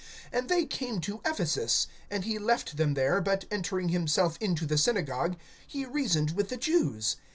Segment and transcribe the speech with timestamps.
[0.33, 4.75] (19)And they came to Ephesus, and he left them there but entering himself into the
[4.75, 7.17] synagogue, he reasoned with the Jews.